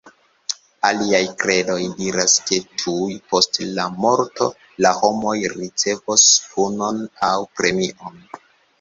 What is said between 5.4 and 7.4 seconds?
ricevos punon aŭ